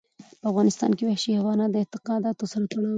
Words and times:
په 0.39 0.45
افغانستان 0.51 0.91
کې 0.97 1.03
وحشي 1.05 1.31
حیوانات 1.37 1.69
د 1.71 1.75
اعتقاداتو 1.81 2.43
سره 2.51 2.65
تړاو 2.69 2.83
لري. 2.83 2.89